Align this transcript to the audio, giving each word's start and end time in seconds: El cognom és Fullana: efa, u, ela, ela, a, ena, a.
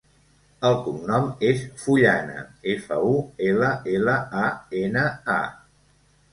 El 0.69 0.77
cognom 0.85 1.27
és 1.49 1.61
Fullana: 1.83 2.47
efa, 2.75 2.99
u, 3.11 3.13
ela, 3.53 3.71
ela, 3.95 4.19
a, 4.49 4.51
ena, 4.85 5.09
a. 5.39 5.41